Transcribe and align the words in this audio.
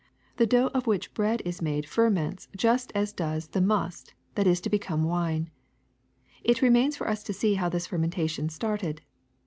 The 0.37 0.47
dough 0.47 0.71
of 0.73 0.87
which 0.87 1.13
bread 1.13 1.43
is 1.45 1.61
made 1.61 1.85
ferments 1.87 2.47
just 2.57 2.91
as 2.95 3.13
does 3.13 3.49
the 3.49 3.61
must 3.61 4.15
that 4.33 4.47
is 4.47 4.59
to 4.61 4.67
become 4.67 5.03
wine. 5.03 5.51
It 6.43 6.63
remains 6.63 6.97
for 6.97 7.07
us 7.07 7.21
to 7.21 7.33
see 7.33 7.53
how 7.53 7.69
this 7.69 7.85
fermentation 7.85 8.49
started. 8.49 9.03